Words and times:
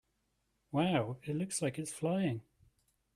Wow! 0.71 1.17
It 1.27 1.35
looks 1.35 1.61
like 1.61 1.77
it 1.77 1.83
is 1.83 1.93
flying! 1.93 2.41